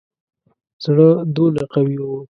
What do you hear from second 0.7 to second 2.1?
زړه دونه قوي